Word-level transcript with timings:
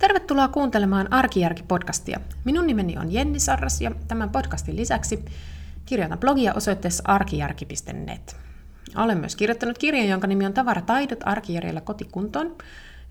Tervetuloa 0.00 0.48
kuuntelemaan 0.48 1.08
Arkijärki-podcastia. 1.12 2.20
Minun 2.44 2.66
nimeni 2.66 2.98
on 2.98 3.12
Jenni 3.12 3.40
Sarras 3.40 3.80
ja 3.80 3.90
tämän 4.08 4.30
podcastin 4.30 4.76
lisäksi 4.76 5.24
kirjoitan 5.86 6.18
blogia 6.18 6.54
osoitteessa 6.54 7.02
arkijärki.net. 7.06 8.36
Olen 8.96 9.18
myös 9.18 9.36
kirjoittanut 9.36 9.78
kirjan, 9.78 10.08
jonka 10.08 10.26
nimi 10.26 10.46
on 10.46 10.52
Tavarataidot 10.52 11.18
arkijärjellä 11.24 11.80
kotikuntoon. 11.80 12.56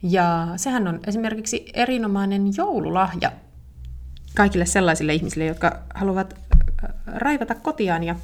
Ja 0.04 0.47
sehän 0.55 0.88
on 0.88 0.99
esimerkiksi 1.07 1.65
erinomainen 1.73 2.52
joululahja 2.57 3.31
kaikille 4.35 4.65
sellaisille 4.65 5.13
ihmisille, 5.13 5.45
jotka 5.45 5.79
haluavat 5.95 6.33
äh, 6.33 6.95
raivata 7.07 7.55
kotiaan 7.55 8.03
ja 8.03 8.15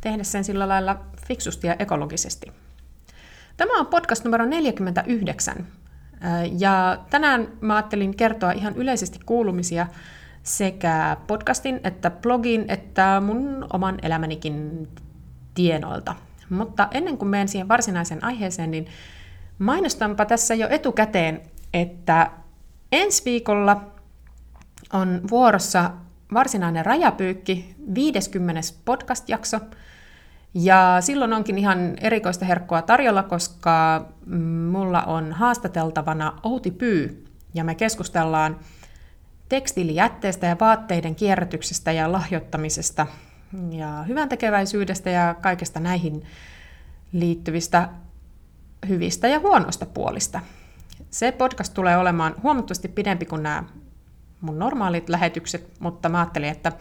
tehdä 0.00 0.24
sen 0.24 0.44
sillä 0.44 0.68
lailla 0.68 1.00
fiksusti 1.28 1.66
ja 1.66 1.76
ekologisesti. 1.78 2.52
Tämä 3.56 3.78
on 3.78 3.86
podcast 3.86 4.24
numero 4.24 4.44
49. 4.44 5.66
Ja 6.58 6.98
tänään 7.10 7.48
mä 7.60 7.76
ajattelin 7.76 8.16
kertoa 8.16 8.52
ihan 8.52 8.76
yleisesti 8.76 9.18
kuulumisia 9.26 9.86
sekä 10.42 11.16
podcastin 11.26 11.80
että 11.84 12.10
blogin 12.10 12.64
että 12.68 13.22
mun 13.26 13.66
oman 13.72 13.98
elämänikin 14.02 14.88
tienoilta. 15.54 16.14
Mutta 16.50 16.88
ennen 16.90 17.18
kuin 17.18 17.28
menen 17.28 17.48
siihen 17.48 17.68
varsinaiseen 17.68 18.24
aiheeseen, 18.24 18.70
niin 18.70 18.86
mainostanpa 19.58 20.24
tässä 20.24 20.54
jo 20.54 20.68
etukäteen, 20.70 21.40
että 21.74 22.30
ensi 22.92 23.24
viikolla 23.24 23.80
on 24.92 25.20
vuorossa 25.30 25.90
varsinainen 26.34 26.86
rajapyykki, 26.86 27.74
50. 27.94 28.60
podcast-jakso– 28.84 29.60
ja 30.54 30.96
silloin 31.00 31.32
onkin 31.32 31.58
ihan 31.58 31.94
erikoista 32.00 32.44
herkkua 32.44 32.82
tarjolla, 32.82 33.22
koska 33.22 34.06
mulla 34.70 35.02
on 35.02 35.32
haastateltavana 35.32 36.32
Outi 36.42 36.70
Pyy, 36.70 37.24
ja 37.54 37.64
me 37.64 37.74
keskustellaan 37.74 38.58
tekstiilijätteestä 39.48 40.46
ja 40.46 40.56
vaatteiden 40.60 41.14
kierrätyksestä 41.14 41.92
ja 41.92 42.12
lahjoittamisesta 42.12 43.06
ja 43.70 44.04
hyvän 44.08 44.28
tekeväisyydestä 44.28 45.10
ja 45.10 45.34
kaikesta 45.40 45.80
näihin 45.80 46.22
liittyvistä 47.12 47.88
hyvistä 48.88 49.28
ja 49.28 49.40
huonoista 49.40 49.86
puolista. 49.86 50.40
Se 51.10 51.32
podcast 51.32 51.74
tulee 51.74 51.96
olemaan 51.96 52.34
huomattavasti 52.42 52.88
pidempi 52.88 53.26
kuin 53.26 53.42
nämä 53.42 53.64
mun 54.40 54.58
normaalit 54.58 55.08
lähetykset, 55.08 55.80
mutta 55.80 56.08
mä 56.08 56.18
ajattelin, 56.18 56.48
että 56.48 56.72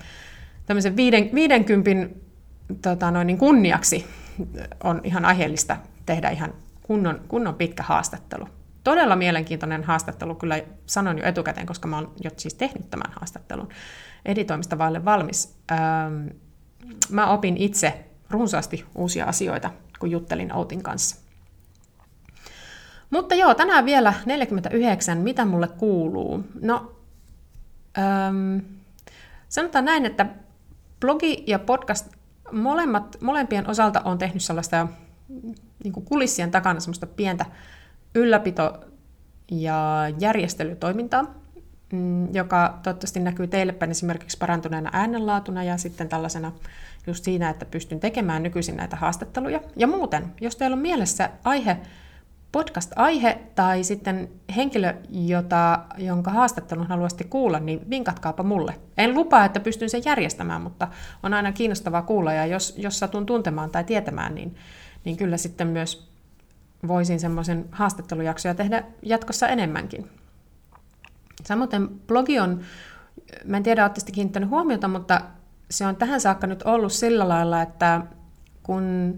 tämmöisen 0.65 0.95
50 0.95 2.15
tota, 2.81 3.11
noin 3.11 3.27
niin 3.27 3.37
kunniaksi 3.37 4.05
on 4.83 5.01
ihan 5.03 5.25
aiheellista 5.25 5.77
tehdä 6.05 6.29
ihan 6.29 6.53
kunnon, 6.81 7.21
kunnon 7.27 7.55
pitkä 7.55 7.83
haastattelu. 7.83 8.47
Todella 8.83 9.15
mielenkiintoinen 9.15 9.83
haastattelu, 9.83 10.35
kyllä 10.35 10.61
sanon 10.85 11.17
jo 11.17 11.25
etukäteen, 11.25 11.67
koska 11.67 11.87
mä 11.87 11.95
oon 11.95 12.11
jo 12.23 12.31
siis 12.37 12.53
tehnyt 12.53 12.89
tämän 12.89 13.13
haastattelun 13.19 13.69
editoimista 14.25 14.77
vaille 14.77 15.05
valmis. 15.05 15.57
Ähm, 15.71 16.27
mä 17.09 17.27
opin 17.27 17.57
itse 17.57 18.05
runsaasti 18.29 18.85
uusia 18.95 19.25
asioita, 19.25 19.71
kun 19.99 20.11
juttelin 20.11 20.53
Outin 20.53 20.83
kanssa. 20.83 21.15
Mutta 23.09 23.35
joo, 23.35 23.53
tänään 23.53 23.85
vielä 23.85 24.13
49, 24.25 25.17
mitä 25.17 25.45
mulle 25.45 25.67
kuuluu? 25.67 26.43
No, 26.61 26.95
ähm, 27.97 28.57
sanotaan 29.49 29.85
näin, 29.85 30.05
että 30.05 30.25
blogi 30.99 31.43
ja 31.47 31.59
podcast 31.59 32.07
molemmat, 32.53 33.17
molempien 33.21 33.69
osalta 33.69 34.01
on 34.05 34.17
tehnyt 34.17 34.43
sellaista 34.43 34.87
niin 35.83 35.93
kuin 35.93 36.05
kulissien 36.05 36.51
takana 36.51 36.79
semmoista 36.79 37.07
pientä 37.07 37.45
ylläpito- 38.15 38.85
ja 39.51 40.05
järjestelytoimintaa, 40.19 41.23
mm, 41.93 42.35
joka 42.35 42.79
toivottavasti 42.83 43.19
näkyy 43.19 43.47
teille 43.47 43.73
päin 43.73 43.91
esimerkiksi 43.91 44.37
parantuneena 44.37 44.89
äänenlaatuna 44.93 45.63
ja 45.63 45.77
sitten 45.77 46.09
tällaisena 46.09 46.51
just 47.07 47.23
siinä, 47.23 47.49
että 47.49 47.65
pystyn 47.65 47.99
tekemään 47.99 48.43
nykyisin 48.43 48.77
näitä 48.77 48.95
haastatteluja. 48.95 49.61
Ja 49.75 49.87
muuten, 49.87 50.33
jos 50.41 50.55
teillä 50.55 50.73
on 50.73 50.81
mielessä 50.81 51.29
aihe, 51.43 51.77
podcast-aihe 52.53 53.39
tai 53.55 53.83
sitten 53.83 54.29
henkilö, 54.55 54.93
jota, 55.09 55.79
jonka 55.97 56.31
haastattelun 56.31 56.87
haluaisitte 56.87 57.23
kuulla, 57.23 57.59
niin 57.59 57.89
vinkatkaapa 57.89 58.43
mulle. 58.43 58.75
En 58.97 59.13
lupaa, 59.13 59.45
että 59.45 59.59
pystyn 59.59 59.89
sen 59.89 60.01
järjestämään, 60.05 60.61
mutta 60.61 60.87
on 61.23 61.33
aina 61.33 61.51
kiinnostavaa 61.51 62.01
kuulla, 62.01 62.33
ja 62.33 62.45
jos, 62.45 62.73
jos 62.77 62.99
satun 62.99 63.25
tuntemaan 63.25 63.69
tai 63.69 63.83
tietämään, 63.83 64.35
niin, 64.35 64.55
niin 65.05 65.17
kyllä 65.17 65.37
sitten 65.37 65.67
myös 65.67 66.09
voisin 66.87 67.19
semmoisen 67.19 67.65
haastattelujaksoja 67.71 68.55
tehdä 68.55 68.83
jatkossa 69.01 69.47
enemmänkin. 69.47 70.09
Samoin 71.43 72.01
blogi 72.07 72.39
on, 72.39 72.61
mä 73.45 73.57
en 73.57 73.63
tiedä, 73.63 73.83
olette 73.83 74.11
kiinnittänyt 74.11 74.49
huomiota, 74.49 74.87
mutta 74.87 75.21
se 75.69 75.85
on 75.85 75.95
tähän 75.95 76.21
saakka 76.21 76.47
nyt 76.47 76.63
ollut 76.63 76.93
sillä 76.93 77.29
lailla, 77.29 77.61
että 77.61 78.01
kun 78.63 79.13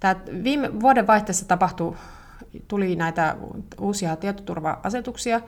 tämä 0.00 0.16
viime 0.44 0.80
vuoden 0.80 1.06
vaihteessa 1.06 1.48
tapahtui 1.48 1.96
tuli 2.68 2.96
näitä 2.96 3.36
uusia 3.80 4.16
tietoturva-asetuksia, 4.16 5.40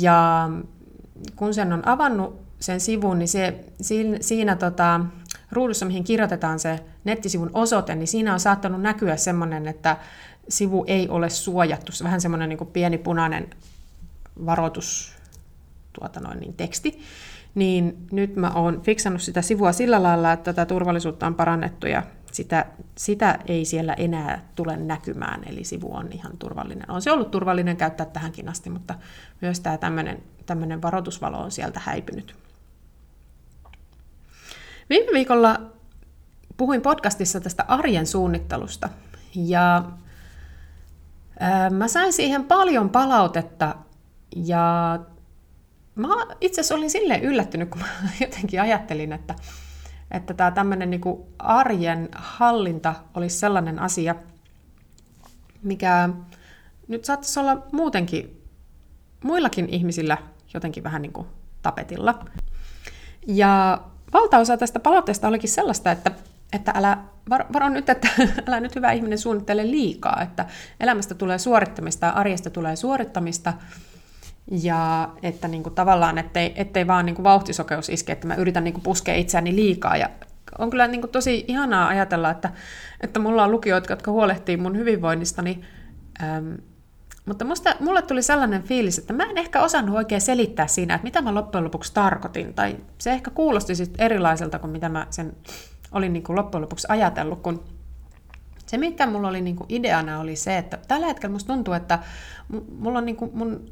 ja 0.00 0.50
kun 1.36 1.54
sen 1.54 1.72
on 1.72 1.88
avannut 1.88 2.40
sen 2.60 2.80
sivun, 2.80 3.18
niin 3.18 3.28
se, 3.28 3.64
siinä, 3.80 4.18
siinä 4.20 4.56
tota, 4.56 5.00
ruudussa, 5.52 5.86
mihin 5.86 6.04
kirjoitetaan 6.04 6.58
se 6.58 6.78
nettisivun 7.04 7.50
osoite, 7.54 7.94
niin 7.94 8.08
siinä 8.08 8.32
on 8.32 8.40
saattanut 8.40 8.82
näkyä 8.82 9.16
semmoinen, 9.16 9.68
että 9.68 9.96
sivu 10.48 10.84
ei 10.86 11.08
ole 11.08 11.30
suojattu. 11.30 11.92
Se 11.92 12.04
vähän 12.04 12.20
semmoinen 12.20 12.48
niin 12.48 12.66
pieni 12.72 12.98
punainen 12.98 13.50
varoitus 14.46 15.16
tuota 15.92 16.20
noin, 16.20 16.40
niin 16.40 16.54
teksti. 16.54 17.00
Niin 17.54 18.06
nyt 18.12 18.36
mä 18.36 18.50
oon 18.50 18.82
fiksannut 18.82 19.22
sitä 19.22 19.42
sivua 19.42 19.72
sillä 19.72 20.02
lailla, 20.02 20.32
että 20.32 20.52
tätä 20.52 20.66
turvallisuutta 20.66 21.26
on 21.26 21.34
parannettu 21.34 21.86
ja 21.86 22.02
sitä, 22.32 22.66
sitä 22.98 23.38
ei 23.46 23.64
siellä 23.64 23.92
enää 23.94 24.48
tule 24.54 24.76
näkymään, 24.76 25.42
eli 25.46 25.64
sivu 25.64 25.94
on 25.94 26.12
ihan 26.12 26.38
turvallinen. 26.38 26.90
On 26.90 27.02
se 27.02 27.12
ollut 27.12 27.30
turvallinen 27.30 27.76
käyttää 27.76 28.06
tähänkin 28.06 28.48
asti, 28.48 28.70
mutta 28.70 28.94
myös 29.40 29.60
tämä 29.60 29.78
tämmöinen 30.46 30.82
varoitusvalo 30.82 31.38
on 31.38 31.50
sieltä 31.50 31.80
häipynyt. 31.84 32.36
Viime 34.90 35.12
viikolla 35.12 35.60
puhuin 36.56 36.82
podcastissa 36.82 37.40
tästä 37.40 37.64
arjen 37.68 38.06
suunnittelusta, 38.06 38.88
ja 39.34 39.84
mä 41.70 41.88
sain 41.88 42.12
siihen 42.12 42.44
paljon 42.44 42.90
palautetta, 42.90 43.74
ja 44.36 44.98
mä 45.94 46.08
itse 46.40 46.60
asiassa 46.60 46.74
olin 46.74 46.90
silleen 46.90 47.22
yllättynyt, 47.22 47.68
kun 47.70 47.80
mä 47.80 47.86
jotenkin 48.20 48.60
ajattelin, 48.60 49.12
että 49.12 49.34
että 50.10 50.34
tämä 50.34 50.50
tämmöinen 50.50 50.90
niin 50.90 51.00
arjen 51.38 52.08
hallinta 52.14 52.94
olisi 53.14 53.38
sellainen 53.38 53.78
asia, 53.78 54.14
mikä 55.62 56.08
nyt 56.88 57.04
saattaisi 57.04 57.40
olla 57.40 57.66
muutenkin 57.72 58.42
muillakin 59.24 59.68
ihmisillä 59.68 60.18
jotenkin 60.54 60.84
vähän 60.84 61.02
niin 61.02 61.12
kuin 61.12 61.26
tapetilla. 61.62 62.24
Ja 63.26 63.80
valtaosa 64.12 64.56
tästä 64.56 64.80
palautteesta 64.80 65.28
olikin 65.28 65.50
sellaista, 65.50 65.92
että, 65.92 66.10
että 66.52 66.72
älä 66.74 66.98
varo 67.30 67.68
nyt, 67.68 67.88
että 67.88 68.08
älä 68.48 68.60
nyt 68.60 68.74
hyvä 68.74 68.92
ihminen 68.92 69.18
suunnittele 69.18 69.70
liikaa, 69.70 70.22
että 70.22 70.46
elämästä 70.80 71.14
tulee 71.14 71.38
suorittamista, 71.38 72.08
arjesta 72.08 72.50
tulee 72.50 72.76
suorittamista, 72.76 73.52
ja 74.50 75.08
että 75.22 75.48
niin 75.48 75.62
kuin 75.62 75.74
tavallaan, 75.74 76.18
ettei, 76.18 76.52
ettei 76.56 76.86
vaan 76.86 77.06
niin 77.06 77.16
kuin 77.16 77.24
vauhtisokeus 77.24 77.88
iske, 77.88 78.12
että 78.12 78.26
mä 78.26 78.34
yritän 78.34 78.64
niin 78.64 78.74
kuin 78.74 78.82
puskea 78.82 79.14
itseäni 79.14 79.56
liikaa. 79.56 79.96
Ja 79.96 80.10
on 80.58 80.70
kyllä 80.70 80.86
niin 80.86 81.00
kuin 81.00 81.10
tosi 81.10 81.44
ihanaa 81.48 81.88
ajatella, 81.88 82.30
että, 82.30 82.50
että 83.00 83.20
mulla 83.20 83.44
on 83.44 83.50
lukijoita, 83.50 83.92
jotka 83.92 84.10
huolehtii 84.10 84.56
mun 84.56 84.76
hyvinvoinnistani. 84.76 85.60
Ähm, 86.22 86.54
mutta 87.26 87.44
musta, 87.44 87.74
mulle 87.80 88.02
tuli 88.02 88.22
sellainen 88.22 88.62
fiilis, 88.62 88.98
että 88.98 89.12
mä 89.12 89.24
en 89.24 89.38
ehkä 89.38 89.62
osannut 89.62 89.96
oikein 89.96 90.20
selittää 90.20 90.66
siinä, 90.66 90.94
että 90.94 91.04
mitä 91.04 91.22
mä 91.22 91.34
loppujen 91.34 91.64
lopuksi 91.64 91.94
tarkoitin. 91.94 92.54
Tai 92.54 92.76
se 92.98 93.12
ehkä 93.12 93.30
kuulosti 93.30 93.74
sitten 93.74 94.06
erilaiselta 94.06 94.58
kuin 94.58 94.70
mitä 94.70 94.88
mä 94.88 95.06
sen 95.10 95.32
olin 95.92 96.12
niin 96.12 96.22
kuin 96.22 96.36
loppujen 96.36 96.62
lopuksi 96.62 96.86
ajatellut, 96.90 97.40
kun 97.42 97.64
se, 98.66 98.78
mikä 98.78 99.06
mulla 99.06 99.28
oli 99.28 99.40
niin 99.40 99.56
kuin 99.56 99.66
ideana, 99.68 100.20
oli 100.20 100.36
se, 100.36 100.58
että 100.58 100.78
tällä 100.88 101.06
hetkellä 101.06 101.32
musta 101.32 101.52
tuntuu, 101.52 101.74
että 101.74 101.98
mulla 102.78 102.98
on 102.98 103.06
niin 103.06 103.16
kuin 103.16 103.30
mun 103.34 103.66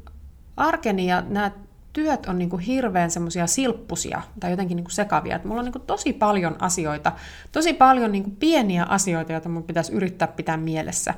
arkeni 0.57 1.07
ja 1.07 1.23
nämä 1.27 1.51
työt 1.95 2.25
on 2.25 2.39
niin 2.39 2.49
kuin 2.49 2.59
hirveän 2.59 3.11
semmoisia 3.11 3.47
silppusia 3.47 4.21
tai 4.39 4.51
jotenkin 4.51 4.75
niin 4.75 4.83
kuin 4.83 4.93
sekavia. 4.93 5.35
Että 5.35 5.47
mulla 5.47 5.59
on 5.59 5.65
niin 5.65 5.73
kuin 5.73 5.85
tosi 5.87 6.13
paljon 6.13 6.55
asioita, 6.59 7.11
tosi 7.51 7.73
paljon 7.73 8.11
niin 8.11 8.23
kuin 8.23 8.35
pieniä 8.35 8.83
asioita, 8.83 9.31
joita 9.31 9.49
mun 9.49 9.63
pitäisi 9.63 9.93
yrittää 9.93 10.27
pitää 10.27 10.57
mielessä. 10.57 11.13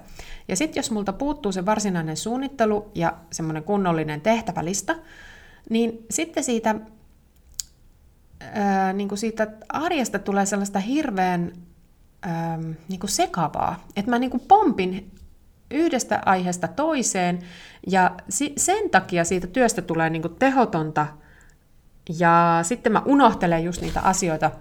Ja 0.47 0.55
sitten 0.55 0.79
jos 0.79 0.91
multa 0.91 1.13
puuttuu 1.13 1.51
se 1.51 1.65
varsinainen 1.65 2.17
suunnittelu 2.17 2.91
ja 2.95 3.13
semmoinen 3.31 3.63
kunnollinen 3.63 4.21
tehtävälista, 4.21 4.95
niin 5.69 6.05
sitten 6.11 6.43
siitä, 6.43 6.75
ää, 8.39 8.93
niin 8.93 9.07
kuin 9.07 9.19
siitä 9.19 9.47
arjesta 9.69 10.19
tulee 10.19 10.45
sellaista 10.45 10.79
hirveän 10.79 11.51
ää, 12.21 12.59
niin 12.89 12.99
kuin 12.99 13.09
sekavaa, 13.09 13.87
että 13.95 14.11
mä 14.11 14.19
niin 14.19 14.31
kuin 14.31 14.43
pompin 14.47 15.11
yhdestä 15.71 16.21
aiheesta 16.25 16.67
toiseen, 16.67 17.39
ja 17.87 18.15
sen 18.57 18.89
takia 18.89 19.25
siitä 19.25 19.47
työstä 19.47 19.81
tulee 19.81 20.09
niin 20.09 20.35
tehotonta, 20.39 21.07
ja 22.19 22.59
sitten 22.63 22.91
mä 22.91 23.01
unohtelen 23.05 23.63
just 23.63 23.81
niitä 23.81 24.01
asioita, 24.01 24.51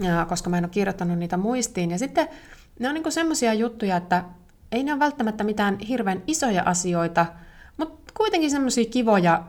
ja 0.00 0.26
koska 0.28 0.50
mä 0.50 0.58
en 0.58 0.64
ole 0.64 0.70
kirjoittanut 0.70 1.18
niitä 1.18 1.36
muistiin. 1.36 1.90
Ja 1.90 1.98
sitten 1.98 2.28
ne 2.78 2.88
on 2.88 2.94
niin 2.94 3.12
semmoisia 3.12 3.54
juttuja, 3.54 3.96
että 3.96 4.24
ei 4.72 4.82
ne 4.82 4.92
ole 4.92 5.00
välttämättä 5.00 5.44
mitään 5.44 5.78
hirveän 5.78 6.22
isoja 6.26 6.62
asioita, 6.66 7.26
mutta 7.76 8.12
kuitenkin 8.16 8.50
semmoisia 8.50 8.84
kivoja, 8.84 9.44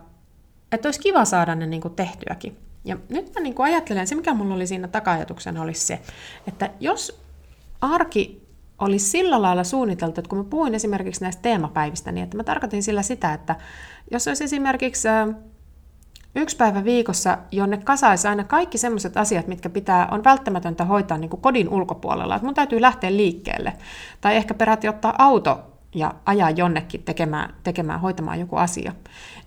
että 0.71 0.87
olisi 0.87 0.99
kiva 0.99 1.25
saada 1.25 1.55
ne 1.55 1.65
niin 1.65 1.81
tehtyäkin. 1.95 2.57
Ja 2.85 2.97
nyt 3.09 3.33
mä 3.35 3.41
niin 3.41 3.55
ajattelen, 3.59 4.07
se 4.07 4.15
mikä 4.15 4.33
mulla 4.33 4.55
oli 4.55 4.67
siinä 4.67 4.87
takajatuksena 4.87 5.61
olisi 5.61 5.85
se, 5.85 6.01
että 6.47 6.69
jos 6.79 7.21
arki 7.81 8.47
olisi 8.81 9.09
sillä 9.09 9.41
lailla 9.41 9.63
suunniteltu, 9.63 10.21
että 10.21 10.29
kun 10.29 10.37
mä 10.37 10.43
puhuin 10.43 10.75
esimerkiksi 10.75 11.21
näistä 11.21 11.41
teemapäivistä, 11.41 12.11
niin 12.11 12.23
että 12.23 12.37
mä 12.37 12.43
tarkoitin 12.43 12.83
sillä 12.83 13.01
sitä, 13.01 13.33
että 13.33 13.55
jos 14.11 14.27
olisi 14.27 14.43
esimerkiksi 14.43 15.07
yksi 16.35 16.57
päivä 16.57 16.83
viikossa, 16.83 17.37
jonne 17.51 17.77
kasaisi 17.77 18.27
aina 18.27 18.43
kaikki 18.43 18.77
sellaiset 18.77 19.17
asiat, 19.17 19.47
mitkä 19.47 19.69
pitää, 19.69 20.07
on 20.11 20.23
välttämätöntä 20.23 20.85
hoitaa 20.85 21.17
niin 21.17 21.29
kuin 21.29 21.41
kodin 21.41 21.69
ulkopuolella. 21.69 22.35
Että 22.35 22.45
mun 22.45 22.53
täytyy 22.53 22.81
lähteä 22.81 23.11
liikkeelle. 23.11 23.73
Tai 24.21 24.35
ehkä 24.35 24.53
peräti 24.53 24.87
ottaa 24.87 25.15
auto 25.17 25.59
ja 25.95 26.13
ajaa 26.25 26.49
jonnekin 26.49 27.03
tekemään, 27.03 27.53
tekemään 27.63 27.99
hoitamaan 27.99 28.39
joku 28.39 28.55
asia. 28.55 28.93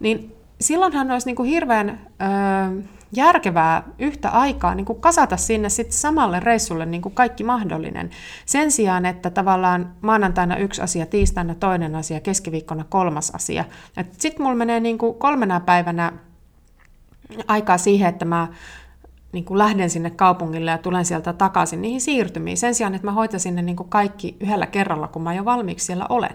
Niin 0.00 0.36
silloinhan 0.60 1.10
olisi 1.10 1.26
niin 1.26 1.36
kuin 1.36 1.48
hirveän 1.48 1.88
ö, 1.90 2.82
järkevää 3.16 3.82
yhtä 3.98 4.30
aikaa 4.30 4.74
niin 4.74 4.86
kuin 4.86 5.00
kasata 5.00 5.36
sinne 5.36 5.68
sit 5.68 5.92
samalle 5.92 6.40
reissulle 6.40 6.86
niin 6.86 7.02
kuin 7.02 7.14
kaikki 7.14 7.44
mahdollinen. 7.44 8.10
Sen 8.46 8.70
sijaan, 8.70 9.06
että 9.06 9.30
tavallaan 9.30 9.92
maanantaina 10.00 10.56
yksi 10.56 10.82
asia, 10.82 11.06
tiistaina 11.06 11.54
toinen 11.54 11.94
asia, 11.96 12.20
keskiviikkona 12.20 12.84
kolmas 12.88 13.30
asia. 13.30 13.64
Sitten 14.18 14.42
mulla 14.42 14.56
menee 14.56 14.80
niin 14.80 14.98
kuin 14.98 15.14
kolmena 15.14 15.60
päivänä 15.60 16.12
aikaa 17.48 17.78
siihen, 17.78 18.08
että 18.08 18.24
mä 18.24 18.48
niin 19.32 19.44
kuin 19.44 19.58
lähden 19.58 19.90
sinne 19.90 20.10
kaupungille 20.10 20.70
ja 20.70 20.78
tulen 20.78 21.04
sieltä 21.04 21.32
takaisin 21.32 21.82
niihin 21.82 22.00
siirtymiin. 22.00 22.56
Sen 22.56 22.74
sijaan, 22.74 22.94
että 22.94 23.06
mä 23.06 23.12
hoitaisin 23.12 23.54
ne 23.54 23.62
niin 23.62 23.76
kuin 23.76 23.88
kaikki 23.88 24.36
yhdellä 24.40 24.66
kerralla, 24.66 25.08
kun 25.08 25.22
mä 25.22 25.34
jo 25.34 25.44
valmiiksi 25.44 25.86
siellä 25.86 26.06
olen. 26.08 26.34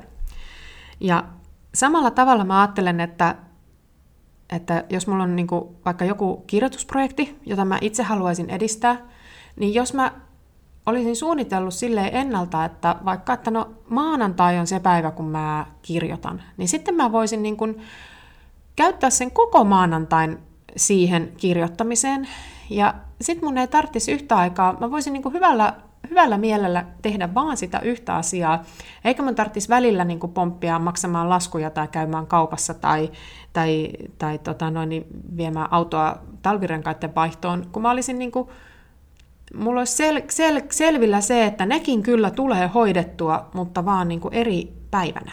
Ja 1.00 1.24
samalla 1.74 2.12
tavalla 2.12 2.44
mä 2.44 2.62
ajattelen, 2.62 3.00
että, 3.00 3.36
että 4.52 4.84
jos 4.90 5.08
mulla 5.08 5.24
on 5.24 5.36
niin 5.36 5.48
kuin 5.48 5.76
vaikka 5.86 6.06
joku 6.06 6.44
kirjoitusprojekti, 6.48 7.40
jota 7.46 7.66
mä 7.66 7.78
itse 7.82 8.04
haluaisin 8.04 8.50
edistää, 8.50 8.98
niin 9.56 9.74
jos 9.74 9.94
mä 9.94 10.12
olisin 10.86 11.16
suunnitellut 11.16 11.74
silleen 11.74 12.16
ennalta, 12.16 12.66
että 12.66 12.96
vaikka 13.06 13.34
että 13.34 13.52
no 13.52 13.70
maanantai 13.90 14.60
on 14.60 14.68
se 14.68 14.80
päivä, 14.80 15.12
kun 15.12 15.30
mä 15.30 15.66
kirjoitan, 15.82 16.42
niin 16.58 16.68
sitten 16.68 16.96
mä 16.96 17.12
voisin 17.12 17.44
niin 17.44 17.58
kuin 17.58 17.82
käyttää 18.76 19.10
sen 19.10 19.32
koko 19.32 19.64
maanantain 19.64 20.38
siihen 20.78 21.34
kirjoittamiseen. 21.38 22.28
Ja 22.70 22.94
sitten 23.22 23.46
mun 23.46 23.58
ei 23.58 23.68
tarvitsisi 23.68 24.12
yhtä 24.12 24.38
aikaa, 24.38 24.78
mä 24.80 24.92
voisin 24.92 25.14
niin 25.14 25.24
kuin 25.24 25.34
hyvällä, 25.34 25.74
hyvällä 26.10 26.38
mielellä 26.38 26.86
tehdä 27.02 27.34
vaan 27.34 27.58
sitä 27.58 27.80
yhtä 27.80 28.16
asiaa, 28.16 28.64
eikä 29.06 29.24
mun 29.24 29.36
tarvitsisi 29.36 29.70
välillä 29.70 30.06
niin 30.06 30.20
kuin 30.20 30.34
pomppia 30.34 30.80
maksamaan 30.80 31.30
laskuja 31.30 31.70
tai 31.70 31.88
käymään 31.88 32.28
kaupassa 32.28 32.74
tai, 32.74 33.12
tai, 33.54 33.90
tai 34.18 34.38
tota 34.38 34.72
noin, 34.72 34.90
niin 34.90 35.06
viemään 35.38 35.74
autoa 35.74 36.18
talvirenkaiden 36.42 37.16
vaihtoon, 37.16 37.66
kun 37.72 37.82
mä 37.82 37.92
olisin 37.92 38.20
niin 38.20 38.32
kuin, 38.32 38.50
mulla 39.56 39.82
olisi 39.82 39.96
sel, 39.96 40.22
sel, 40.30 40.62
selvillä 40.72 41.22
se, 41.22 41.46
että 41.46 41.66
nekin 41.66 42.04
kyllä 42.04 42.32
tulee 42.32 42.68
hoidettua, 42.68 43.50
mutta 43.54 43.86
vaan 43.86 44.08
niin 44.08 44.20
kuin 44.20 44.34
eri 44.34 44.74
päivänä. 44.92 45.32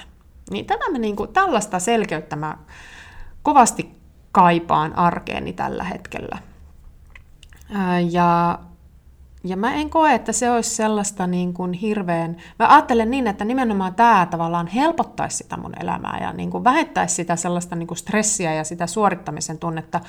Niin 0.50 0.66
tätä 0.66 0.90
mä 0.90 0.98
niin 0.98 1.16
kuin, 1.16 1.32
tällaista 1.32 1.78
selkeyttä 1.78 2.36
mä 2.36 2.58
kovasti 3.42 3.96
kaipaan 4.32 4.98
arkeeni 4.98 5.52
tällä 5.52 5.84
hetkellä. 5.84 6.38
Ja, 8.10 8.58
ja 9.48 9.56
mä 9.56 9.74
en 9.74 9.90
koe, 9.90 10.14
että 10.14 10.32
se 10.32 10.50
olisi 10.50 10.70
sellaista 10.70 11.26
niin 11.26 11.54
kuin 11.54 11.72
hirveän... 11.72 12.36
Mä 12.58 12.68
ajattelen 12.68 13.10
niin, 13.10 13.26
että 13.26 13.44
nimenomaan 13.44 13.94
tämä 13.94 14.26
tavallaan 14.30 14.66
helpottaisi 14.66 15.36
sitä 15.36 15.56
mun 15.56 15.72
elämää 15.80 16.18
ja 16.20 16.32
niin 16.32 16.50
kuin 16.50 16.64
vähettäisi 16.64 17.14
sitä 17.14 17.36
sellaista 17.36 17.76
niin 17.76 17.86
kuin 17.86 17.98
stressiä 17.98 18.54
ja 18.54 18.64
sitä 18.64 18.86
suorittamisen 18.86 19.58
tunnetta. 19.58 20.00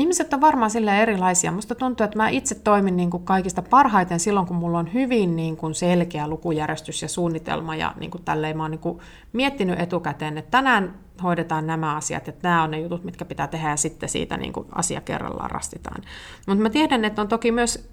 Ihmiset 0.00 0.32
on 0.32 0.40
varmaan 0.40 0.70
sille 0.70 1.02
erilaisia. 1.02 1.52
Musta 1.52 1.74
tuntuu, 1.74 2.04
että 2.04 2.16
mä 2.16 2.28
itse 2.28 2.54
toimin 2.54 2.96
niin 2.96 3.10
kuin 3.10 3.22
kaikista 3.22 3.62
parhaiten 3.62 4.20
silloin, 4.20 4.46
kun 4.46 4.56
mulla 4.56 4.78
on 4.78 4.94
hyvin 4.94 5.36
niin 5.36 5.56
kuin 5.56 5.74
selkeä 5.74 6.28
lukujärjestys 6.28 7.02
ja 7.02 7.08
suunnitelma. 7.08 7.76
Ja 7.76 7.94
niin 8.00 8.10
kuin 8.10 8.24
tälleen 8.24 8.56
mä 8.56 8.62
oon 8.62 8.70
niin 8.70 8.78
kuin 8.78 8.98
miettinyt 9.32 9.80
etukäteen, 9.80 10.38
että 10.38 10.50
tänään 10.50 10.94
hoidetaan 11.22 11.66
nämä 11.66 11.96
asiat, 11.96 12.28
että 12.28 12.48
nämä 12.48 12.62
on 12.62 12.70
ne 12.70 12.80
jutut, 12.80 13.04
mitkä 13.04 13.24
pitää 13.24 13.46
tehdä 13.46 13.70
ja 13.70 13.76
sitten 13.76 14.08
siitä 14.08 14.36
niin 14.36 14.52
kuin 14.52 14.66
asia 14.72 15.00
kerrallaan 15.00 15.50
rastitaan. 15.50 16.02
Mutta 16.46 16.62
mä 16.62 16.70
tiedän, 16.70 17.04
että 17.04 17.22
on 17.22 17.28
toki 17.28 17.52
myös 17.52 17.88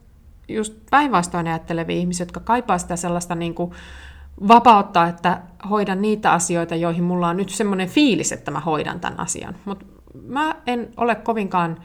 just 0.47 0.73
päinvastoin 0.91 1.47
ajattelevia 1.47 1.97
ihmisiä, 1.97 2.23
jotka 2.23 2.39
kaipaa 2.39 2.77
sitä 2.77 2.95
sellaista 2.95 3.35
niin 3.35 3.53
kuin 3.53 3.71
vapautta, 4.47 5.07
että 5.07 5.41
hoidan 5.69 6.01
niitä 6.01 6.31
asioita, 6.31 6.75
joihin 6.75 7.03
mulla 7.03 7.27
on 7.27 7.37
nyt 7.37 7.49
semmoinen 7.49 7.89
fiilis, 7.89 8.31
että 8.31 8.51
mä 8.51 8.59
hoidan 8.59 8.99
tämän 8.99 9.19
asian. 9.19 9.55
Mutta 9.65 9.85
mä 10.27 10.55
en 10.67 10.89
ole 10.97 11.15
kovinkaan 11.15 11.77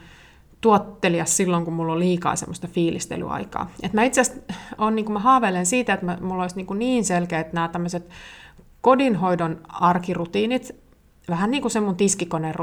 tuottelia 0.62 1.24
silloin, 1.24 1.64
kun 1.64 1.74
mulla 1.74 1.92
on 1.92 1.98
liikaa 1.98 2.36
semmoista 2.36 2.68
fiilistelyaikaa. 2.68 3.70
Et 3.82 3.92
mä 3.92 4.04
itse 4.04 4.20
asiassa 4.20 4.42
on, 4.78 4.96
niin 4.96 5.12
mä 5.12 5.18
haaveilen 5.18 5.66
siitä, 5.66 5.94
että 5.94 6.16
mulla 6.20 6.42
olisi 6.42 6.56
niin, 6.56 6.78
niin 6.78 7.04
selkeät 7.04 7.52
nämä 7.52 7.68
tämmöiset 7.68 8.08
kodinhoidon 8.80 9.60
arkirutiinit, 9.68 10.76
vähän 11.28 11.50
niin 11.50 11.62
kuin 11.62 11.72
se 11.72 11.80
mun 11.80 11.96
tiskikoneen 11.96 12.54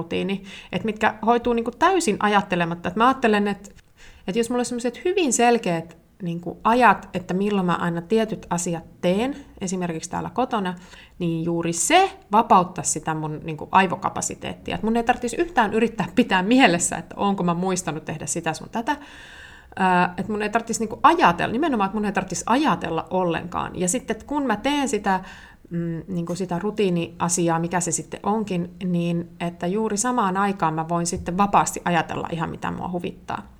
että 0.71 0.85
mitkä 0.85 1.15
hoituu 1.25 1.53
niin 1.53 1.63
kuin 1.63 1.77
täysin 1.79 2.17
ajattelematta. 2.19 2.89
Että 2.89 2.99
mä 2.99 3.07
ajattelen, 3.07 3.47
että, 3.47 3.69
että 4.27 4.39
jos 4.39 4.49
mulla 4.49 4.61
on 4.61 4.65
sellaiset 4.65 5.05
hyvin 5.05 5.33
selkeät 5.33 5.97
niin 6.21 6.41
kuin 6.41 6.57
ajat, 6.63 7.09
että 7.13 7.33
milloin 7.33 7.65
mä 7.65 7.75
aina 7.75 8.01
tietyt 8.01 8.47
asiat 8.49 9.01
teen, 9.01 9.35
esimerkiksi 9.61 10.09
täällä 10.09 10.29
kotona, 10.29 10.75
niin 11.19 11.45
juuri 11.45 11.73
se 11.73 12.17
vapauttaa 12.31 12.83
sitä 12.83 13.13
mun 13.13 13.39
niin 13.43 13.57
kuin 13.57 13.69
aivokapasiteettia. 13.71 14.75
Että 14.75 14.87
mun 14.87 14.97
ei 14.97 15.03
tarvitsisi 15.03 15.41
yhtään 15.41 15.73
yrittää 15.73 16.07
pitää 16.15 16.43
mielessä, 16.43 16.97
että 16.97 17.15
onko 17.17 17.43
mä 17.43 17.53
muistanut 17.53 18.05
tehdä 18.05 18.25
sitä 18.25 18.53
sun 18.53 18.69
tätä, 18.69 18.97
että 20.17 20.31
mun 20.31 20.41
ei 20.41 20.49
tarvitsisi 20.49 20.85
niin 20.85 20.99
ajatella, 21.03 21.51
nimenomaan, 21.51 21.87
että 21.87 21.97
mun 21.97 22.05
ei 22.05 22.11
tarvitsisi 22.11 22.43
ajatella 22.45 23.07
ollenkaan. 23.09 23.79
Ja 23.79 23.87
sitten, 23.87 24.15
että 24.15 24.25
kun 24.25 24.45
mä 24.45 24.55
teen 24.55 24.89
sitä, 24.89 25.19
mm, 25.69 26.03
niin 26.07 26.25
kuin 26.25 26.37
sitä 26.37 26.59
rutiiniasiaa, 26.59 27.59
mikä 27.59 27.79
se 27.79 27.91
sitten 27.91 28.19
onkin, 28.23 28.73
niin 28.85 29.29
että 29.39 29.67
juuri 29.67 29.97
samaan 29.97 30.37
aikaan 30.37 30.73
mä 30.73 30.89
voin 30.89 31.05
sitten 31.05 31.37
vapaasti 31.37 31.81
ajatella 31.85 32.27
ihan 32.31 32.49
mitä 32.49 32.71
mua 32.71 32.91
huvittaa. 32.91 33.58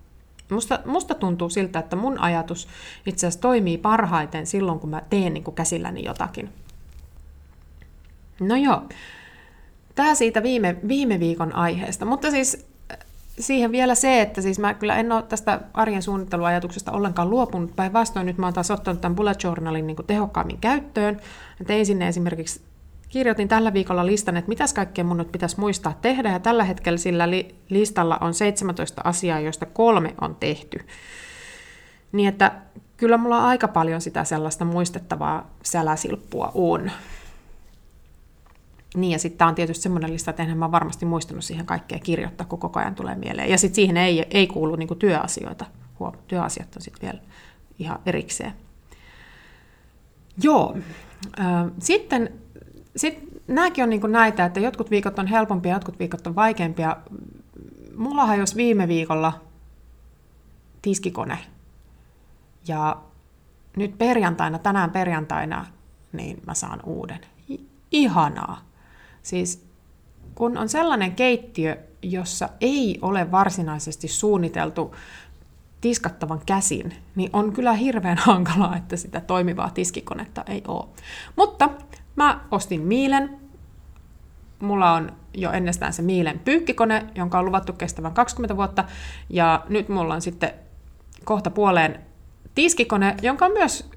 Musta, 0.52 0.80
musta 0.86 1.16
tuntuu 1.16 1.50
siltä, 1.50 1.80
että 1.80 1.96
mun 1.96 2.20
ajatus 2.20 2.68
itse 3.06 3.28
asiassa 3.28 3.42
toimii 3.42 3.78
parhaiten 3.78 4.48
silloin, 4.48 4.80
kun 4.80 4.90
mä 4.90 5.02
teen 5.10 5.34
niin 5.34 5.44
kuin 5.44 5.56
käsilläni 5.56 6.04
jotakin. 6.04 6.50
No 8.40 8.56
joo, 8.56 8.82
tämä 9.96 10.16
siitä 10.16 10.44
viime, 10.44 10.76
viime 10.88 11.20
viikon 11.20 11.56
aiheesta. 11.56 12.06
Mutta 12.06 12.32
siis 12.32 12.68
äh, 12.92 12.98
siihen 13.40 13.72
vielä 13.72 13.96
se, 13.96 14.22
että 14.22 14.42
siis 14.42 14.60
mä 14.60 14.74
kyllä 14.74 14.96
en 14.96 15.12
ole 15.12 15.24
tästä 15.24 15.62
arjen 15.74 16.04
suunnitteluajatuksesta 16.04 16.92
ollenkaan 16.92 17.30
luopunut. 17.30 17.76
Päinvastoin 17.76 18.26
nyt 18.26 18.38
mä 18.38 18.46
oon 18.46 18.54
taas 18.54 18.72
ottanut 18.72 19.02
tämän 19.02 19.16
bullet 19.16 19.44
journalin 19.44 19.88
niin 19.88 19.98
tehokkaammin 20.08 20.58
käyttöön. 20.58 21.20
Tein 21.68 21.86
sinne 21.86 22.08
esimerkiksi 22.08 22.69
kirjoitin 23.10 23.48
tällä 23.48 23.74
viikolla 23.74 24.06
listan, 24.06 24.38
että 24.38 24.50
mitäs 24.50 24.74
kaikkea 24.74 25.04
mun 25.04 25.18
nyt 25.18 25.32
pitäisi 25.32 25.60
muistaa 25.60 25.98
tehdä, 26.02 26.32
ja 26.32 26.40
tällä 26.40 26.64
hetkellä 26.64 26.98
sillä 26.98 27.30
li- 27.30 27.56
listalla 27.70 28.18
on 28.22 28.34
17 28.34 29.02
asiaa, 29.06 29.40
joista 29.40 29.66
kolme 29.66 30.16
on 30.22 30.36
tehty. 30.36 30.80
Niin 32.12 32.30
että 32.30 32.52
kyllä 32.98 33.18
mulla 33.18 33.38
on 33.38 33.44
aika 33.44 33.68
paljon 33.68 34.02
sitä 34.02 34.24
sellaista 34.24 34.66
muistettavaa 34.66 35.50
säläsilppua 35.64 36.52
on. 36.54 36.92
Niin, 38.96 39.12
ja 39.12 39.20
sitten 39.20 39.38
tämä 39.38 39.50
on 39.50 39.56
tietysti 39.56 39.84
semmoinen 39.84 40.14
lista, 40.14 40.30
että 40.30 40.44
enhän 40.44 40.58
mä 40.58 40.72
varmasti 40.72 41.06
muistanut 41.06 41.44
siihen 41.44 41.66
kaikkea 41.66 42.00
kirjoittaa, 42.00 42.48
kun 42.48 42.60
koko 42.60 42.80
ajan 42.80 42.96
tulee 42.96 43.16
mieleen. 43.16 43.50
Ja 43.50 43.58
sitten 43.58 43.76
siihen 43.76 43.98
ei, 43.98 44.26
ei 44.30 44.48
kuulu 44.48 44.76
niinku 44.76 44.96
työasioita. 44.96 45.66
Huom, 46.00 46.14
työasiat 46.28 46.76
on 46.76 46.82
sitten 46.82 47.10
vielä 47.10 47.22
ihan 47.80 48.00
erikseen. 48.06 48.54
Joo. 50.44 50.78
Sitten 51.80 52.34
sitten 53.00 53.42
nämäkin 53.48 53.84
on 53.84 53.90
niin 53.90 54.02
kuin 54.02 54.12
näitä, 54.12 54.46
että 54.46 54.60
jotkut 54.60 54.92
viikot 54.92 55.20
on 55.20 55.28
helpompia, 55.28 55.74
jotkut 55.74 56.00
viikot 56.00 56.28
on 56.28 56.36
vaikeampia. 56.36 56.98
Mullahan 57.96 58.40
jos 58.40 58.56
viime 58.56 58.88
viikolla 58.88 59.34
tiskikone 60.82 61.38
ja 62.68 62.98
nyt 63.78 63.98
perjantaina, 63.98 64.60
tänään 64.60 64.92
perjantaina, 64.92 65.66
niin 66.14 66.42
mä 66.48 66.54
saan 66.54 66.80
uuden. 66.86 67.20
Ihanaa. 67.92 68.62
Siis 69.24 69.66
kun 70.36 70.58
on 70.58 70.70
sellainen 70.70 71.16
keittiö, 71.16 71.78
jossa 72.02 72.50
ei 72.62 73.00
ole 73.02 73.32
varsinaisesti 73.32 74.08
suunniteltu 74.08 74.96
tiskattavan 75.82 76.42
käsin, 76.46 76.94
niin 77.16 77.30
on 77.34 77.54
kyllä 77.54 77.74
hirveän 77.74 78.18
hankalaa, 78.28 78.76
että 78.76 78.98
sitä 78.98 79.22
toimivaa 79.22 79.70
tiskikonetta 79.70 80.44
ei 80.48 80.64
ole. 80.68 80.86
Mutta 81.36 81.70
mä 82.24 82.40
ostin 82.52 82.82
Miilen. 82.82 83.40
Mulla 84.60 84.94
on 84.94 85.12
jo 85.34 85.52
ennestään 85.52 85.94
se 85.94 86.02
Miilen 86.02 86.40
pyykkikone, 86.40 87.06
jonka 87.16 87.40
on 87.40 87.46
luvattu 87.46 87.74
kestävän 87.74 88.14
20 88.14 88.56
vuotta. 88.56 88.86
Ja 89.30 89.66
nyt 89.70 89.90
mulla 89.90 90.14
on 90.14 90.22
sitten 90.22 90.54
kohta 91.24 91.50
puoleen 91.50 92.00
tiskikone, 92.56 93.16
jonka 93.22 93.46
on 93.46 93.52
myös 93.52 93.90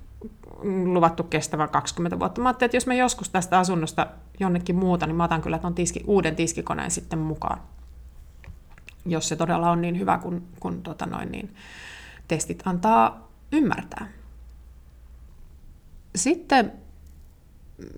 luvattu 0.84 1.22
kestävän 1.22 1.68
20 1.68 2.18
vuotta. 2.18 2.40
Mä 2.40 2.48
ajattelin, 2.48 2.68
että 2.68 2.76
jos 2.76 2.86
mä 2.86 2.94
joskus 2.94 3.28
tästä 3.30 3.58
asunnosta 3.58 4.06
jonnekin 4.40 4.76
muuta, 4.76 5.06
niin 5.06 5.16
mä 5.16 5.24
otan 5.24 5.42
kyllä 5.42 5.58
ton 5.58 5.74
tiski, 5.74 6.04
uuden 6.06 6.36
tiskikoneen 6.36 6.90
sitten 6.90 7.18
mukaan. 7.18 7.60
Jos 9.06 9.28
se 9.28 9.36
todella 9.36 9.70
on 9.70 9.80
niin 9.80 9.98
hyvä, 9.98 10.18
kun, 10.18 10.42
kun 10.60 10.82
tota 10.82 11.06
noin, 11.06 11.32
niin 11.32 11.54
testit 12.28 12.62
antaa 12.64 13.28
ymmärtää. 13.52 14.08
Sitten 16.16 16.81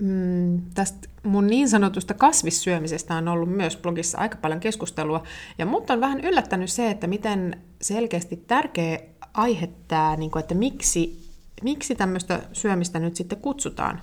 mm, 0.01 0.63
tästä 0.75 1.09
mun 1.23 1.47
niin 1.47 1.69
sanotusta 1.69 2.15
kasvissyömisestä 2.15 3.15
on 3.15 3.29
ollut 3.29 3.49
myös 3.49 3.77
blogissa 3.77 4.19
aika 4.19 4.37
paljon 4.37 4.61
keskustelua. 4.61 5.23
Ja 5.59 5.67
mut 5.67 5.91
on 5.91 6.01
vähän 6.01 6.21
yllättänyt 6.21 6.71
se, 6.71 6.91
että 6.91 7.07
miten 7.07 7.63
selkeästi 7.83 8.37
tärkeä 8.37 8.99
aihe 9.35 9.69
tämä, 9.89 10.17
niin 10.17 10.31
kuin, 10.31 10.41
että 10.41 10.55
miksi, 10.55 11.31
miksi 11.63 11.95
tämmöistä 11.95 12.41
syömistä 12.53 12.99
nyt 12.99 13.17
sitten 13.17 13.41
kutsutaan, 13.41 14.03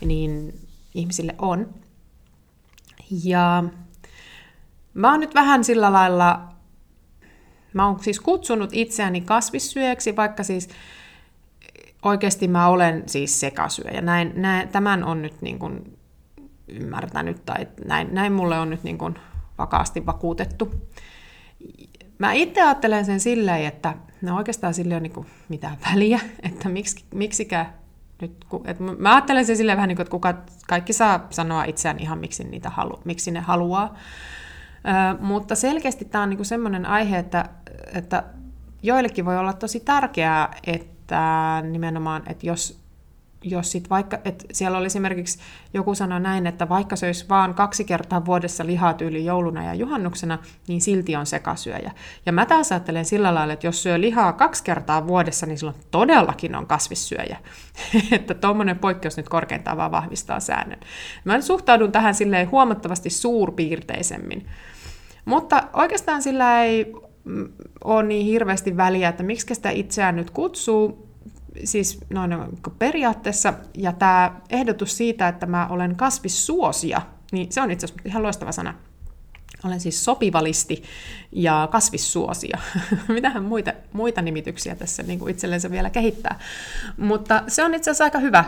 niin 0.00 0.60
ihmisille 0.94 1.34
on. 1.38 1.74
Ja 3.24 3.64
mä 4.94 5.10
oon 5.10 5.20
nyt 5.20 5.34
vähän 5.34 5.64
sillä 5.64 5.92
lailla, 5.92 6.48
mä 7.72 7.86
oon 7.86 8.02
siis 8.02 8.20
kutsunut 8.20 8.70
itseäni 8.72 9.20
kasvissyöjäksi, 9.20 10.16
vaikka 10.16 10.42
siis 10.42 10.68
oikeasti 12.02 12.48
mä 12.48 12.68
olen 12.68 13.02
siis 13.06 13.40
sekasyöjä. 13.40 14.00
Näin, 14.00 14.32
näin, 14.34 14.68
tämän 14.68 15.04
on 15.04 15.22
nyt 15.22 15.42
niin 15.42 15.58
kuin 15.58 15.98
ymmärtänyt 16.68 17.44
tai 17.44 17.68
näin, 17.84 18.08
näin 18.14 18.32
mulle 18.32 18.58
on 18.58 18.70
nyt 18.70 18.82
niin 18.82 18.98
kuin 18.98 19.14
vakaasti 19.58 20.06
vakuutettu. 20.06 20.74
Mä 22.18 22.32
itse 22.32 22.62
ajattelen 22.62 23.04
sen 23.04 23.20
silleen, 23.20 23.64
että 23.64 23.94
no 24.22 24.36
oikeastaan 24.36 24.74
sille 24.74 24.96
on 24.96 25.02
niin 25.02 25.26
mitään 25.48 25.76
väliä, 25.90 26.20
että 26.48 26.68
miksi, 26.68 27.04
miksikään 27.14 27.66
nyt, 28.22 28.46
että 28.64 28.84
mä 28.98 29.14
ajattelen 29.14 29.46
sen 29.46 29.56
silleen 29.56 29.76
vähän 29.76 29.88
niin 29.88 29.96
kuin, 29.96 30.04
että 30.04 30.10
kuka, 30.10 30.34
kaikki 30.68 30.92
saa 30.92 31.26
sanoa 31.30 31.64
itseään 31.64 31.98
ihan 31.98 32.18
miksi, 32.18 32.44
niitä 32.44 32.70
halu, 32.70 33.00
miksi 33.04 33.30
ne 33.30 33.40
haluaa. 33.40 33.94
Ö, 33.94 35.22
mutta 35.22 35.54
selkeästi 35.54 36.04
tämä 36.04 36.24
on 36.24 36.30
niin 36.30 36.44
semmoinen 36.44 36.86
aihe, 36.86 37.18
että, 37.18 37.48
että 37.94 38.24
joillekin 38.82 39.24
voi 39.24 39.38
olla 39.38 39.52
tosi 39.52 39.80
tärkeää, 39.80 40.54
että 40.66 40.99
nimenomaan, 41.62 42.22
että 42.26 42.46
jos 42.46 42.80
jos 43.44 43.72
sit 43.72 43.90
vaikka, 43.90 44.18
että 44.24 44.44
siellä 44.52 44.78
oli 44.78 44.86
esimerkiksi 44.86 45.38
joku 45.74 45.94
sanoi 45.94 46.20
näin, 46.20 46.46
että 46.46 46.68
vaikka 46.68 46.96
söisi 46.96 47.28
vaan 47.28 47.54
kaksi 47.54 47.84
kertaa 47.84 48.24
vuodessa 48.24 48.66
lihaa 48.66 48.94
tyyli 48.94 49.24
jouluna 49.24 49.64
ja 49.64 49.74
juhannuksena, 49.74 50.38
niin 50.68 50.80
silti 50.80 51.16
on 51.16 51.26
sekasyöjä. 51.26 51.92
Ja 52.26 52.32
mä 52.32 52.46
taas 52.46 52.72
ajattelen 52.72 53.04
sillä 53.04 53.34
lailla, 53.34 53.52
että 53.52 53.66
jos 53.66 53.82
syö 53.82 54.00
lihaa 54.00 54.32
kaksi 54.32 54.64
kertaa 54.64 55.06
vuodessa, 55.06 55.46
niin 55.46 55.58
silloin 55.58 55.76
todellakin 55.90 56.56
on 56.56 56.66
kasvissyöjä. 56.66 57.36
että 58.12 58.34
tuommoinen 58.34 58.78
poikkeus 58.78 59.16
nyt 59.16 59.28
korkeintaan 59.28 59.76
vaan 59.76 59.90
vahvistaa 59.90 60.40
säännön. 60.40 60.80
Mä 61.24 61.40
suhtaudun 61.40 61.92
tähän 61.92 62.14
silleen 62.14 62.50
huomattavasti 62.50 63.10
suurpiirteisemmin. 63.10 64.46
Mutta 65.24 65.62
oikeastaan 65.72 66.22
sillä 66.22 66.64
ei 66.64 66.92
ole 67.84 68.02
niin 68.02 68.26
hirveästi 68.26 68.76
väliä, 68.76 69.08
että 69.08 69.22
miksi 69.22 69.54
sitä 69.54 69.70
itseään 69.70 70.16
nyt 70.16 70.30
kutsuu, 70.30 71.08
siis 71.64 71.98
noin 72.10 72.36
periaatteessa, 72.78 73.54
ja 73.74 73.92
tämä 73.92 74.40
ehdotus 74.50 74.96
siitä, 74.96 75.28
että 75.28 75.46
mä 75.46 75.66
olen 75.66 75.96
kasvissuosia, 75.96 77.02
niin 77.32 77.52
se 77.52 77.60
on 77.60 77.70
itse 77.70 77.84
asiassa 77.84 78.02
ihan 78.04 78.22
loistava 78.22 78.52
sana. 78.52 78.74
Olen 79.64 79.80
siis 79.80 80.04
sopivalisti 80.04 80.82
ja 81.32 81.68
kasvissuosia. 81.70 82.58
Mitähän 83.08 83.42
muita, 83.42 83.72
muita 83.92 84.22
nimityksiä 84.22 84.74
tässä 84.74 85.02
niin 85.02 85.18
kuin 85.18 85.30
itsellensä 85.30 85.70
vielä 85.70 85.90
kehittää. 85.90 86.38
Mutta 86.96 87.42
se 87.48 87.64
on 87.64 87.74
itse 87.74 87.90
asiassa 87.90 88.04
aika 88.04 88.18
hyvä, 88.18 88.44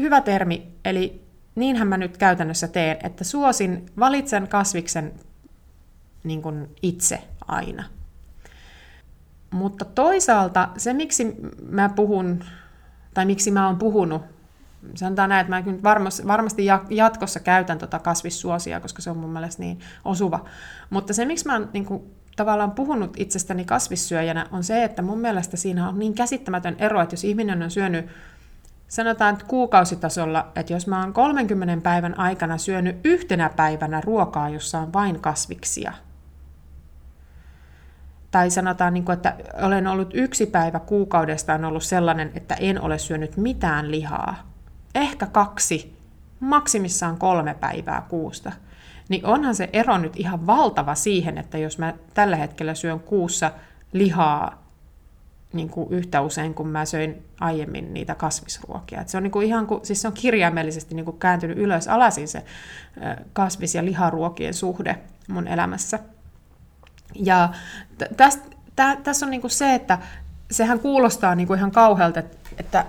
hyvä 0.00 0.20
termi, 0.20 0.68
eli 0.84 1.22
niinhän 1.54 1.88
mä 1.88 1.96
nyt 1.96 2.16
käytännössä 2.16 2.68
teen, 2.68 2.96
että 3.02 3.24
suosin, 3.24 3.86
valitsen 3.98 4.48
kasviksen 4.48 5.12
niin 6.24 6.42
kuin 6.42 6.68
itse 6.82 7.18
aina. 7.48 7.84
Mutta 9.54 9.84
toisaalta 9.84 10.68
se, 10.76 10.92
miksi 10.92 11.36
mä 11.68 11.88
puhun, 11.88 12.44
tai 13.14 13.26
miksi 13.26 13.50
mä 13.50 13.66
oon 13.66 13.78
puhunut, 13.78 14.22
sanotaan 14.94 15.28
näin, 15.28 15.40
että 15.40 15.50
mä 15.50 15.62
kyllä 15.62 15.82
varmasti, 16.26 16.66
jatkossa 16.90 17.40
käytän 17.40 17.78
tota 17.78 17.98
kasvissuosia, 17.98 18.80
koska 18.80 19.02
se 19.02 19.10
on 19.10 19.16
mun 19.16 19.30
mielestä 19.30 19.62
niin 19.62 19.80
osuva. 20.04 20.44
Mutta 20.90 21.12
se, 21.12 21.24
miksi 21.24 21.46
mä 21.46 21.52
oon 21.52 21.70
niin 21.72 21.84
kuin, 21.84 22.02
tavallaan 22.36 22.70
puhunut 22.70 23.14
itsestäni 23.16 23.64
kasvissyöjänä, 23.64 24.46
on 24.52 24.64
se, 24.64 24.84
että 24.84 25.02
mun 25.02 25.18
mielestä 25.18 25.56
siinä 25.56 25.88
on 25.88 25.98
niin 25.98 26.14
käsittämätön 26.14 26.76
ero, 26.78 27.02
että 27.02 27.12
jos 27.12 27.24
ihminen 27.24 27.62
on 27.62 27.70
syönyt 27.70 28.06
sanotaan 28.88 29.34
että 29.34 29.46
kuukausitasolla, 29.46 30.52
että 30.56 30.72
jos 30.72 30.86
mä 30.86 31.00
oon 31.00 31.12
30 31.12 31.82
päivän 31.82 32.18
aikana 32.18 32.58
syönyt 32.58 32.96
yhtenä 33.04 33.50
päivänä 33.56 34.00
ruokaa, 34.00 34.48
jossa 34.48 34.78
on 34.78 34.92
vain 34.92 35.20
kasviksia, 35.20 35.92
tai 38.34 38.50
sanotaan, 38.50 38.94
niin 38.94 39.04
kuin, 39.04 39.14
että 39.14 39.34
olen 39.62 39.86
ollut 39.86 40.10
yksi 40.14 40.46
päivä 40.46 40.80
kuukaudesta 40.80 41.54
on 41.54 41.64
ollut 41.64 41.82
sellainen, 41.82 42.30
että 42.34 42.54
en 42.54 42.80
ole 42.80 42.98
syönyt 42.98 43.36
mitään 43.36 43.90
lihaa. 43.90 44.50
Ehkä 44.94 45.26
kaksi, 45.26 45.96
maksimissaan 46.40 47.18
kolme 47.18 47.54
päivää 47.54 48.06
kuusta. 48.08 48.52
Niin 49.08 49.26
onhan 49.26 49.54
se 49.54 49.70
ero 49.72 49.98
nyt 49.98 50.12
ihan 50.16 50.46
valtava 50.46 50.94
siihen, 50.94 51.38
että 51.38 51.58
jos 51.58 51.78
mä 51.78 51.94
tällä 52.14 52.36
hetkellä 52.36 52.74
syön 52.74 53.00
kuussa 53.00 53.50
lihaa 53.92 54.62
niin 55.52 55.68
kuin 55.68 55.92
yhtä 55.92 56.20
usein 56.20 56.54
kuin 56.54 56.68
mä 56.68 56.84
söin 56.84 57.22
aiemmin 57.40 57.94
niitä 57.94 58.14
kasvisruokia. 58.14 59.00
Et 59.00 59.08
se 59.08 59.16
on 59.16 59.22
niin 59.22 59.30
kuin 59.30 59.46
ihan 59.46 59.66
kuin, 59.66 59.86
siis 59.86 60.02
se 60.02 60.08
on 60.08 60.14
kirjaimellisesti 60.14 60.94
niin 60.94 61.04
kuin 61.04 61.18
kääntynyt 61.18 61.58
ylös 61.58 61.88
alasin 61.88 62.28
se 62.28 62.44
kasvis- 63.32 63.74
ja 63.74 63.84
liharuokien 63.84 64.54
suhde 64.54 64.98
mun 65.28 65.48
elämässä. 65.48 65.98
Ja 67.14 67.48
tässä 69.04 69.26
on 69.26 69.30
niinku 69.30 69.48
se, 69.48 69.74
että 69.74 69.98
sehän 70.50 70.80
kuulostaa 70.80 71.34
niinku 71.34 71.54
ihan 71.54 71.70
kauhealta, 71.70 72.20
että, 72.20 72.36
että 72.58 72.86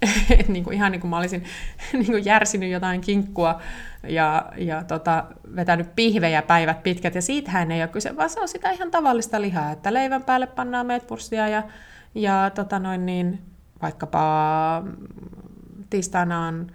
et 0.38 0.48
niinku 0.48 0.70
ihan 0.70 0.92
niin 0.92 1.00
kuin 1.00 1.10
mä 1.10 1.18
olisin 1.18 1.44
niinku 1.92 2.16
järsinyt 2.16 2.70
jotain 2.70 3.00
kinkkua 3.00 3.60
ja, 4.02 4.52
ja 4.56 4.84
tota, 4.84 5.24
vetänyt 5.56 5.94
pihvejä 5.94 6.42
päivät 6.42 6.82
pitkät, 6.82 7.14
ja 7.14 7.22
siitähän 7.22 7.70
ei 7.70 7.82
ole 7.82 7.88
kyse, 7.88 8.16
vaan 8.16 8.30
se 8.30 8.40
on 8.40 8.48
sitä 8.48 8.70
ihan 8.70 8.90
tavallista 8.90 9.40
lihaa, 9.40 9.70
että 9.70 9.94
leivän 9.94 10.22
päälle 10.22 10.46
pannaan 10.46 10.86
meetpurstia 10.86 11.48
ja, 11.48 11.62
ja 12.14 12.50
tota 12.54 12.78
noin 12.78 13.06
niin, 13.06 13.42
vaikkapa 13.82 14.84
tiistaina 15.90 16.46
on 16.46 16.72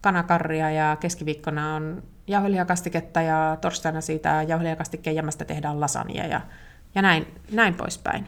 kanakarria 0.00 0.70
ja 0.70 0.96
keskiviikkona 1.00 1.74
on 1.74 2.02
jauhelihakastiketta 2.26 3.22
ja 3.22 3.58
torstaina 3.60 4.00
siitä 4.00 4.42
jauhelihakastikkeen 4.48 5.16
jämästä 5.16 5.44
tehdään 5.44 5.80
lasania 5.80 6.26
ja, 6.26 6.40
ja 6.94 7.02
näin, 7.02 7.26
näin 7.52 7.74
poispäin. 7.74 8.26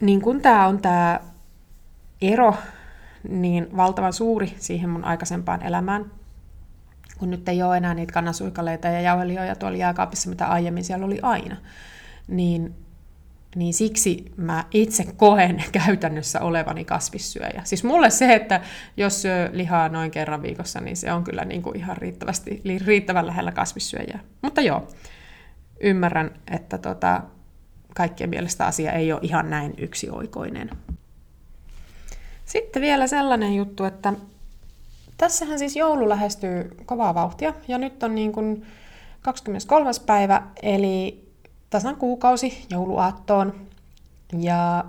Niin 0.00 0.20
kun 0.20 0.40
tämä 0.40 0.66
on 0.66 0.78
tämä 0.78 1.20
ero 2.22 2.54
niin 3.28 3.76
valtavan 3.76 4.12
suuri 4.12 4.54
siihen 4.58 4.90
mun 4.90 5.04
aikaisempaan 5.04 5.62
elämään, 5.62 6.04
kun 7.18 7.30
nyt 7.30 7.48
ei 7.48 7.62
ole 7.62 7.76
enää 7.76 7.94
niitä 7.94 8.12
kannansuikaleita 8.12 8.88
ja 8.88 9.00
jauhelihoja 9.00 9.56
tuolla 9.56 9.76
jääkaapissa, 9.76 10.30
mitä 10.30 10.46
aiemmin 10.46 10.84
siellä 10.84 11.06
oli 11.06 11.18
aina, 11.22 11.56
niin 12.28 12.85
niin 13.56 13.74
siksi 13.74 14.24
mä 14.36 14.64
itse 14.70 15.04
koen 15.16 15.64
käytännössä 15.86 16.40
olevani 16.40 16.84
kasvissyöjä. 16.84 17.60
Siis 17.64 17.84
mulle 17.84 18.10
se, 18.10 18.34
että 18.34 18.60
jos 18.96 19.22
syö 19.22 19.50
lihaa 19.52 19.88
noin 19.88 20.10
kerran 20.10 20.42
viikossa, 20.42 20.80
niin 20.80 20.96
se 20.96 21.12
on 21.12 21.24
kyllä 21.24 21.44
niin 21.44 21.62
kuin 21.62 21.76
ihan 21.76 21.96
riittävästi, 21.96 22.62
riittävän 22.86 23.26
lähellä 23.26 23.52
kasvissyöjää. 23.52 24.20
Mutta 24.42 24.60
joo, 24.60 24.88
ymmärrän, 25.80 26.30
että 26.50 26.78
tota, 26.78 27.22
kaikkien 27.94 28.30
mielestä 28.30 28.66
asia 28.66 28.92
ei 28.92 29.12
ole 29.12 29.20
ihan 29.22 29.50
näin 29.50 29.74
yksioikoinen. 29.78 30.70
Sitten 32.44 32.82
vielä 32.82 33.06
sellainen 33.06 33.54
juttu, 33.54 33.84
että 33.84 34.12
tässähän 35.18 35.58
siis 35.58 35.76
joulu 35.76 36.08
lähestyy 36.08 36.76
kovaa 36.86 37.14
vauhtia, 37.14 37.54
ja 37.68 37.78
nyt 37.78 38.02
on 38.02 38.14
niin 38.14 38.32
kuin 38.32 38.66
23. 39.22 39.90
päivä, 40.06 40.42
eli 40.62 41.25
tasan 41.70 41.96
kuukausi 41.96 42.66
jouluaattoon. 42.70 43.54
Ja 44.38 44.84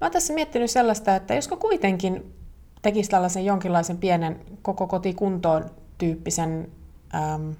mä 0.00 0.06
oon 0.06 0.12
tässä 0.12 0.34
miettinyt 0.34 0.70
sellaista, 0.70 1.16
että 1.16 1.34
josko 1.34 1.56
kuitenkin 1.56 2.34
tekisi 2.82 3.10
tällaisen 3.10 3.44
jonkinlaisen 3.44 3.98
pienen 3.98 4.40
koko 4.62 4.86
kotikuntoon 4.86 5.70
tyyppisen 5.98 6.68
äm, 7.14 7.54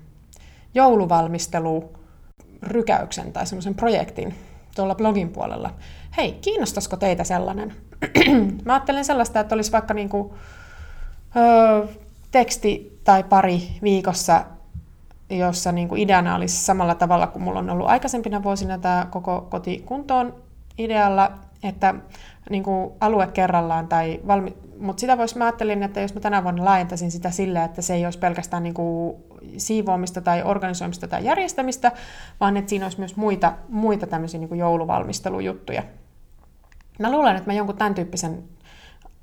jouluvalmistelu 0.74 1.92
rykäyksen 2.62 3.32
tai 3.32 3.46
semmoisen 3.46 3.74
projektin 3.74 4.34
tuolla 4.74 4.94
blogin 4.94 5.30
puolella. 5.30 5.74
Hei, 6.16 6.32
kiinnostaisiko 6.32 6.96
teitä 6.96 7.24
sellainen? 7.24 7.74
Mä 8.64 8.72
ajattelen 8.72 9.04
sellaista, 9.04 9.40
että 9.40 9.54
olisi 9.54 9.72
vaikka 9.72 9.94
niinku, 9.94 10.34
ö, 11.36 11.88
teksti 12.30 13.00
tai 13.04 13.24
pari 13.24 13.62
viikossa, 13.82 14.44
jossa 15.30 15.72
niinku 15.72 15.96
ideana 15.96 16.36
olisi 16.36 16.64
samalla 16.64 16.94
tavalla 16.94 17.26
kuin 17.26 17.42
mulla 17.42 17.58
on 17.58 17.70
ollut 17.70 17.88
aikaisempina 17.88 18.42
vuosina 18.42 18.78
tämä 18.78 19.06
koko 19.10 19.46
kotikuntoon 19.50 20.34
idealla, 20.78 21.32
että 21.62 21.94
niin 22.50 22.62
kuin 22.62 22.90
alue 23.00 23.26
kerrallaan, 23.26 23.88
tai 23.88 24.20
valmi- 24.26 24.56
mutta 24.78 25.00
sitä 25.00 25.18
voisi, 25.18 25.38
mä 25.38 25.44
ajattelin, 25.44 25.82
että 25.82 26.00
jos 26.00 26.14
mä 26.14 26.20
tänä 26.20 26.42
vuonna 26.42 26.64
laajentaisin 26.64 27.10
sitä 27.10 27.30
sillä, 27.30 27.64
että 27.64 27.82
se 27.82 27.94
ei 27.94 28.04
olisi 28.04 28.18
pelkästään 28.18 28.62
niin 28.62 28.74
kuin 28.74 29.16
siivoamista 29.56 30.20
tai 30.20 30.42
organisoimista 30.42 31.08
tai 31.08 31.24
järjestämistä, 31.24 31.92
vaan 32.40 32.56
että 32.56 32.68
siinä 32.68 32.84
olisi 32.84 32.98
myös 32.98 33.16
muita, 33.16 33.52
muita 33.68 34.06
tämmöisiä 34.06 34.40
niin 34.40 34.48
kuin 34.48 34.58
jouluvalmistelujuttuja. 34.58 35.82
Mä 36.98 37.10
luulen, 37.10 37.36
että 37.36 37.50
mä 37.50 37.54
jonkun 37.54 37.76
tämän 37.76 37.94
tyyppisen 37.94 38.44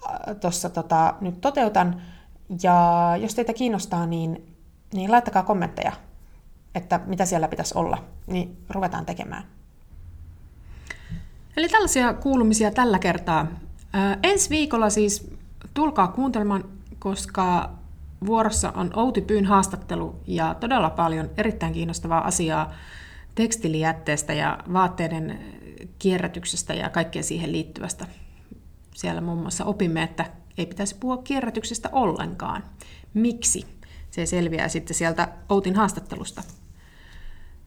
äh, 0.05 0.35
tuossa 0.41 0.69
tota, 0.69 1.13
nyt 1.21 1.41
toteutan, 1.41 2.01
ja 2.63 3.11
jos 3.21 3.35
teitä 3.35 3.53
kiinnostaa, 3.53 4.05
niin, 4.05 4.52
niin 4.93 5.11
laittakaa 5.11 5.43
kommentteja, 5.43 5.91
että 6.75 6.99
mitä 7.05 7.25
siellä 7.25 7.47
pitäisi 7.47 7.77
olla, 7.77 8.03
niin 8.27 8.57
ruvetaan 8.69 9.05
tekemään. 9.05 9.43
Eli 11.57 11.69
tällaisia 11.69 12.13
kuulumisia 12.13 12.71
tällä 12.71 12.99
kertaa. 12.99 13.47
Ää, 13.93 14.17
ensi 14.23 14.49
viikolla 14.49 14.89
siis 14.89 15.31
tulkaa 15.73 16.07
kuuntelemaan, 16.07 16.63
koska 16.99 17.69
vuorossa 18.25 18.71
on 18.75 18.91
Outi 18.95 19.21
Pyyn 19.21 19.45
haastattelu 19.45 20.15
ja 20.27 20.55
todella 20.59 20.89
paljon 20.89 21.29
erittäin 21.37 21.73
kiinnostavaa 21.73 22.27
asiaa 22.27 22.73
tekstilijätteestä 23.35 24.33
ja 24.33 24.57
vaatteiden 24.73 25.39
kierrätyksestä 25.99 26.73
ja 26.73 26.89
kaikkea 26.89 27.23
siihen 27.23 27.51
liittyvästä. 27.51 28.07
Siellä 28.95 29.21
muun 29.21 29.37
muassa 29.37 29.65
opimme, 29.65 30.03
että 30.03 30.25
ei 30.57 30.65
pitäisi 30.65 30.95
puhua 30.99 31.17
kierrätyksestä 31.17 31.89
ollenkaan. 31.91 32.63
Miksi? 33.13 33.65
Se 34.13 34.25
selviää 34.25 34.67
sitten 34.67 34.95
sieltä 34.95 35.27
Outin 35.49 35.75
haastattelusta. 35.75 36.43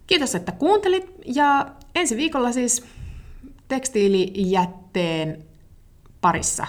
Kiitos, 0.06 0.34
että 0.34 0.52
kuuntelit 0.52 1.10
ja 1.24 1.74
ensi 1.94 2.16
viikolla 2.16 2.52
siis 2.52 2.84
tekstiilijätteen 3.68 5.44
parissa 6.20 6.66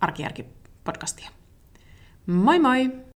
Arkijärki-podcastia. 0.00 1.30
Moi 2.26 2.58
moi! 2.58 3.09